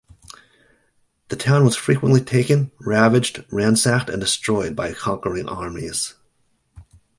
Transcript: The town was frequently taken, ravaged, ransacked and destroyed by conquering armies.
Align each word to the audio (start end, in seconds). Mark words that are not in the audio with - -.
The 1.27 1.35
town 1.35 1.63
was 1.63 1.75
frequently 1.75 2.21
taken, 2.21 2.71
ravaged, 2.79 3.45
ransacked 3.51 4.09
and 4.09 4.19
destroyed 4.19 4.75
by 4.75 4.93
conquering 4.93 5.47
armies. 5.47 6.15